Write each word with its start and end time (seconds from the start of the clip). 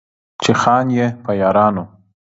چې 0.43 0.51
خان 0.61 0.87
يې، 0.97 1.07
په 1.23 1.31
يارانو 1.41 1.83